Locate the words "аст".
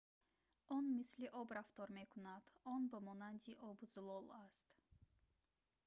4.47-4.67